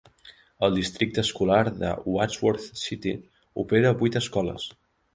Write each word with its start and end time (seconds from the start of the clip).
El 0.67 0.71
districte 0.79 1.21
escolar 1.25 1.59
de 1.83 1.93
Wadsworth 2.15 2.83
City 2.87 3.15
opera 3.69 3.97
vuit 4.05 4.23
escoles. 4.27 4.71